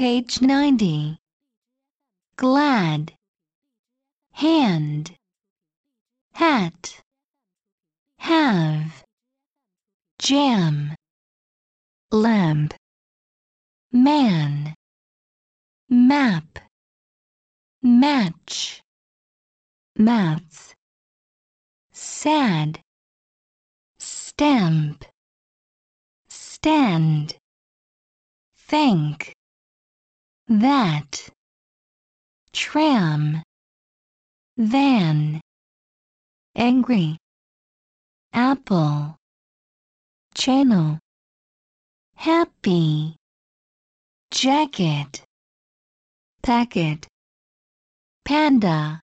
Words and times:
Page 0.00 0.40
90. 0.40 1.18
Glad. 2.36 3.12
Hand. 4.32 5.14
Hat. 6.32 7.02
Have. 8.16 9.04
Jam. 10.18 10.96
Lamp. 12.10 12.72
Man. 13.92 14.74
Map. 15.90 16.58
Match. 17.82 18.80
Mats. 19.98 20.74
Sad. 21.92 22.80
Stamp. 23.98 25.04
Stand. 26.30 27.36
Thank. 28.56 29.34
That. 30.50 31.30
Tram. 32.52 33.40
Van. 34.56 35.40
Angry. 36.56 37.16
Apple. 38.32 39.16
Channel. 40.34 40.98
Happy. 42.16 43.14
Jacket. 44.32 45.22
Packet. 46.42 47.06
Panda. 48.24 48.98